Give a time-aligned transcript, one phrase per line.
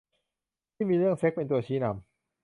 [0.75, 1.95] ที่มีเรื่องเซ็กส์เป็นตัวชี้นำ